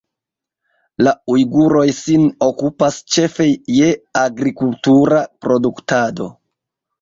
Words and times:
La 1.07 1.11
ujguroj 1.33 1.83
sin 1.97 2.25
okupas 2.45 2.97
ĉefe 3.17 3.47
je 3.81 3.91
agrikultura 4.23 5.21
produktado. 5.47 6.31